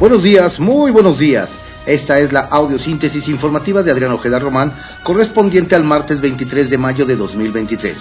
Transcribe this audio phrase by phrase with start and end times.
[0.00, 1.50] Buenos días, muy buenos días.
[1.84, 7.04] Esta es la audiosíntesis informativa de Adrián Ojeda Román, correspondiente al martes 23 de mayo
[7.04, 7.98] de 2023.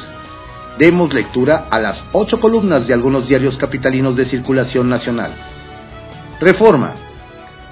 [0.78, 5.34] Demos lectura a las ocho columnas de algunos diarios capitalinos de circulación nacional.
[6.40, 6.96] Reforma.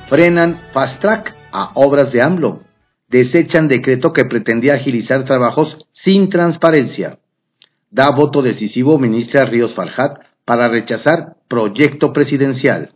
[0.10, 2.64] Frenan fast track a obras de AMLO.
[3.08, 7.20] Desechan decreto que pretendía agilizar trabajos sin transparencia.
[7.92, 12.92] Da voto decisivo ministra Ríos Farjat para rechazar proyecto presidencial.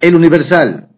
[0.00, 0.88] El Universal.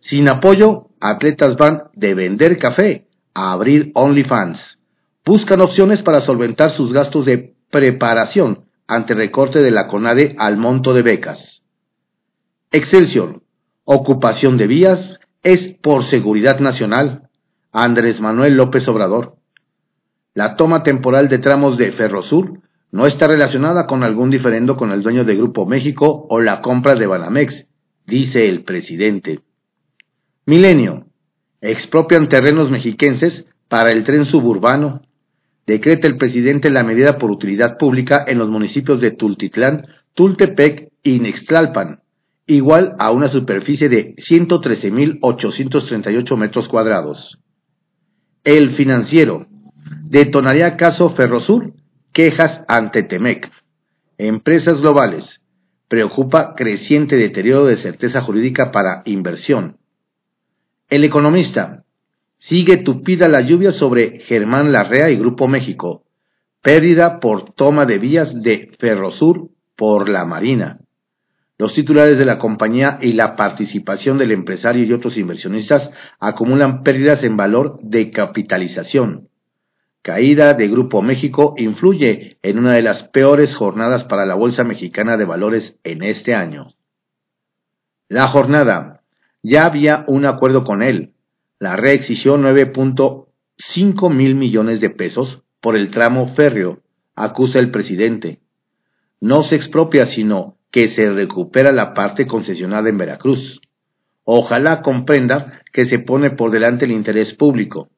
[0.00, 4.78] Sin apoyo, atletas van de vender café a abrir OnlyFans.
[5.24, 10.92] Buscan opciones para solventar sus gastos de preparación ante recorte de la CONADE al monto
[10.92, 11.62] de becas.
[12.70, 13.42] Excelsior.
[13.84, 17.30] Ocupación de vías es por seguridad nacional.
[17.72, 19.36] Andrés Manuel López Obrador.
[20.34, 22.60] La toma temporal de tramos de Ferrosur
[22.92, 26.94] no está relacionada con algún diferendo con el dueño de Grupo México o la compra
[26.94, 27.69] de Banamex,
[28.10, 29.40] dice el presidente.
[30.44, 31.06] Milenio.
[31.62, 35.02] Expropian terrenos mexiquenses para el tren suburbano.
[35.66, 41.20] Decreta el presidente la medida por utilidad pública en los municipios de Tultitlán, Tultepec y
[41.20, 42.00] Nextlalpan,
[42.46, 47.38] igual a una superficie de 113.838 metros cuadrados.
[48.42, 49.46] El financiero.
[50.04, 51.74] Detonaría caso Ferrosur,
[52.12, 53.48] quejas ante Temec.
[54.18, 55.39] Empresas globales
[55.90, 59.78] preocupa creciente deterioro de certeza jurídica para inversión.
[60.88, 61.82] El economista.
[62.36, 66.04] Sigue tupida la lluvia sobre Germán Larrea y Grupo México.
[66.62, 70.78] Pérdida por toma de vías de Ferrosur por la Marina.
[71.58, 75.90] Los titulares de la compañía y la participación del empresario y otros inversionistas
[76.20, 79.29] acumulan pérdidas en valor de capitalización
[80.02, 85.16] caída de Grupo México influye en una de las peores jornadas para la Bolsa Mexicana
[85.16, 86.68] de Valores en este año.
[88.08, 89.02] La jornada.
[89.42, 91.14] Ya había un acuerdo con él.
[91.58, 96.82] La red exigió 9.5 mil millones de pesos por el tramo férreo,
[97.14, 98.40] acusa el presidente.
[99.20, 103.60] No se expropia, sino que se recupera la parte concesionada en Veracruz.
[104.24, 107.90] Ojalá comprenda que se pone por delante el interés público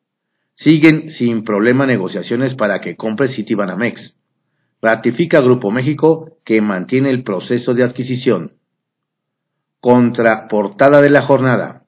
[0.54, 4.14] Siguen sin problema negociaciones para que compre Citibanamex.
[4.80, 8.52] Ratifica Grupo México que mantiene el proceso de adquisición.
[9.80, 11.84] Contraportada de la jornada.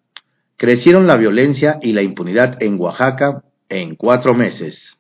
[0.56, 4.96] Crecieron la violencia y la impunidad en Oaxaca en cuatro meses.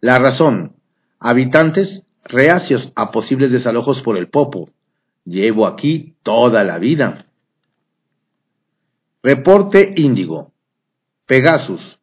[0.00, 0.76] La razón.
[1.18, 4.70] Habitantes reacios a posibles desalojos por el Popo.
[5.24, 7.26] Llevo aquí toda la vida.
[9.22, 10.52] Reporte Índigo.
[11.24, 11.95] Pegasus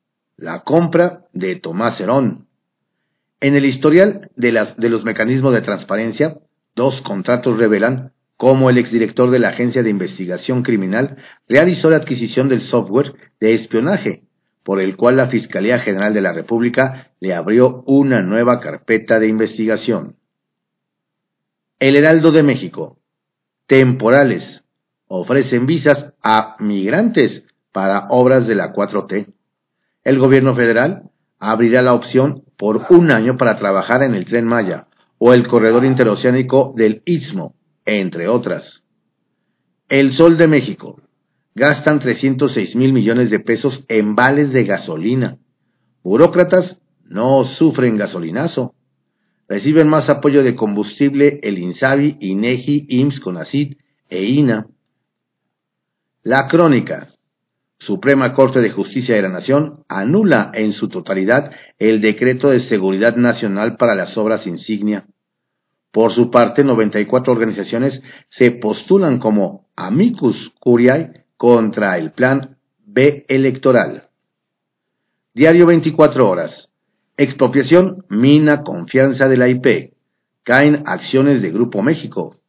[0.44, 2.50] la compra de Tomás Herón.
[3.40, 6.38] En el historial de, de los mecanismos de transparencia,
[6.76, 11.16] dos contratos revelan cómo el exdirector de la Agencia de Investigación Criminal
[11.48, 14.26] realizó la adquisición del software de espionaje,
[14.64, 19.30] por el cual la Fiscalía General de la República le abrió una nueva carpeta de
[19.30, 20.18] investigación.
[21.80, 23.00] El Heraldo de México.
[23.66, 24.66] Temporales.
[25.08, 29.33] Ofrecen visas a migrantes para obras de la 4T
[30.04, 31.10] el gobierno federal
[31.40, 34.88] abrirá la opción por un año para trabajar en el tren Maya
[35.18, 37.56] o el corredor interoceánico del Istmo,
[37.86, 38.84] entre otras.
[39.90, 41.02] El Sol de México.
[41.56, 45.38] Gastan 306 mil millones de pesos en vales de gasolina.
[46.04, 48.74] Burócratas no sufren gasolinazo.
[49.48, 53.76] Reciben más apoyo de combustible el INSABI, INEGI, IMSS, CONACID
[54.10, 54.68] e INA.
[56.24, 57.13] La crónica.
[57.84, 63.18] Suprema Corte de Justicia de la Nación anula en su totalidad el decreto de seguridad
[63.18, 65.06] nacional para las obras insignia.
[65.92, 72.56] Por su parte, 94 organizaciones se postulan como amicus curiae contra el plan
[72.86, 74.08] B electoral.
[75.34, 76.70] Diario 24 horas.
[77.18, 79.92] Expropiación mina confianza de la IP.
[80.44, 82.40] Caen acciones de Grupo México.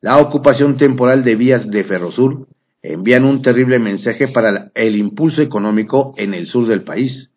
[0.00, 2.48] La ocupación temporal de vías de Ferrosur
[2.84, 7.30] envían un terrible mensaje para el impulso económico en el sur del país.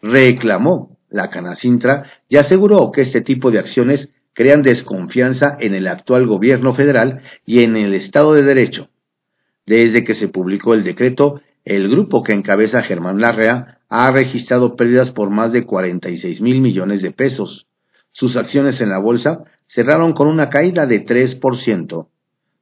[0.00, 6.26] Reclamó la Canacintra y aseguró que este tipo de acciones crean desconfianza en el actual
[6.26, 8.88] gobierno federal y en el Estado de Derecho.
[9.66, 15.12] Desde que se publicó el decreto, el grupo que encabeza Germán Larrea ha registrado pérdidas
[15.12, 17.66] por más de 46 mil millones de pesos.
[18.10, 22.08] Sus acciones en la bolsa cerraron con una caída de 3%.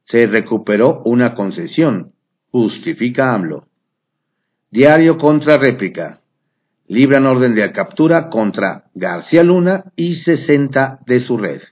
[0.03, 2.12] Se recuperó una concesión,
[2.53, 3.67] Justifica AMLO.
[4.69, 6.21] Diario contra réplica.
[6.87, 11.63] Libran orden de captura contra García Luna y 60 de su red.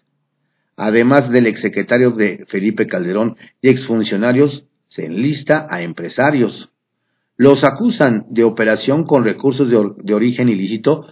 [0.76, 6.72] Además del exsecretario de Felipe Calderón y exfuncionarios, se enlista a empresarios.
[7.38, 11.06] Los acusan de operación con recursos de, origen ilícito,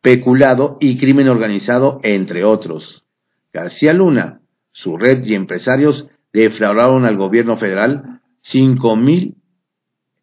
[0.00, 3.04] peculado y crimen organizado, entre otros.
[3.52, 9.36] García Luna, su red y empresarios defraudaron al gobierno federal cinco mil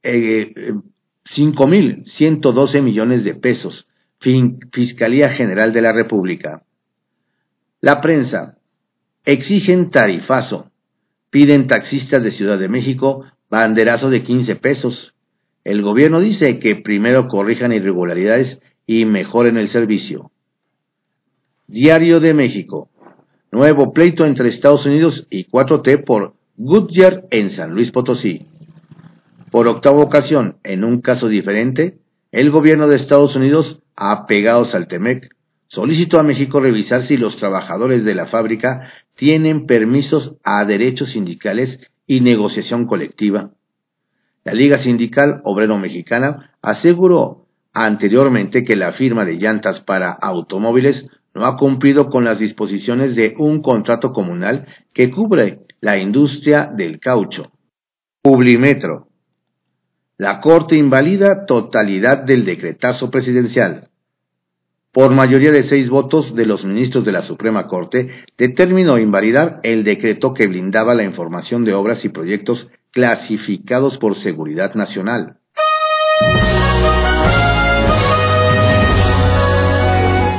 [0.04, 0.54] eh,
[2.82, 3.88] millones de pesos.
[4.72, 6.64] Fiscalía General de la República.
[7.82, 8.58] La prensa.
[9.26, 10.72] Exigen tarifazo.
[11.30, 15.14] Piden taxistas de Ciudad de México banderazo de 15 pesos.
[15.64, 20.32] El gobierno dice que primero corrijan irregularidades y mejoren el servicio.
[21.68, 22.90] Diario de México.
[23.52, 28.48] Nuevo pleito entre Estados Unidos y 4T por Goodyear en San Luis Potosí.
[29.52, 32.00] Por octava ocasión, en un caso diferente,
[32.32, 35.36] el gobierno de Estados Unidos, apegados al TEMEC,
[35.68, 41.80] solicitó a México revisar si los trabajadores de la fábrica tienen permisos a derechos sindicales
[42.08, 43.52] y negociación colectiva.
[44.44, 51.06] La Liga Sindical Obrero Mexicana aseguró anteriormente que la firma de llantas para automóviles
[51.36, 57.00] no ha cumplido con las disposiciones de un contrato comunal que cubre la industria del
[57.00, 57.50] caucho.
[58.22, 59.08] Publimetro.
[60.18, 63.88] La Corte invalida totalidad del decretazo presidencial.
[64.92, 69.86] Por mayoría de seis votos de los ministros de la Suprema Corte, determinó invalidar el
[69.86, 75.38] decreto que blindaba la información de obras y proyectos clasificados por seguridad nacional.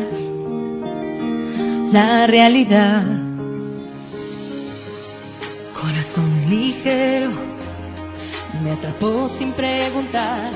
[1.92, 3.04] la realidad.
[5.74, 7.32] Corazón ligero
[8.64, 10.52] me atrapó sin preguntar,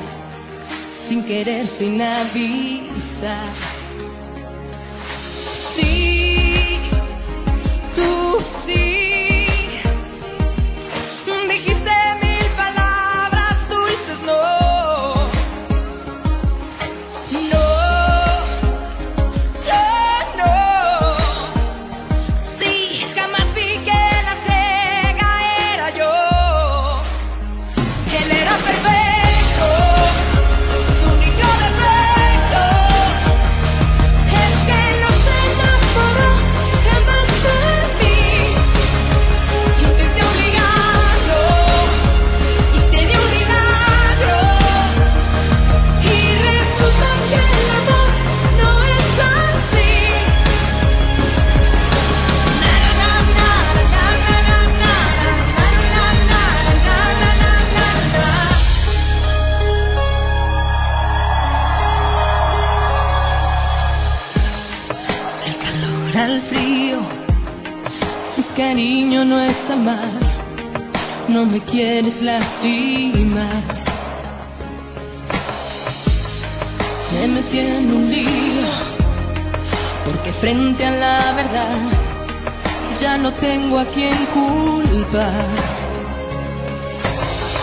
[1.07, 3.53] sin querer, sin avisar.
[71.39, 73.63] no me quieres lastimar.
[77.13, 78.67] Me metí en un lío,
[80.03, 81.77] porque frente a la verdad
[82.99, 85.47] ya no tengo a quien culpar.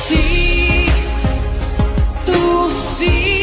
[0.09, 0.87] Sí,
[2.25, 3.36] tú sí.